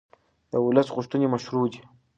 د 0.51 0.53
ولس 0.65 0.87
غوښتنې 0.95 1.27
مشروع 1.33 1.65
دي 1.73 1.81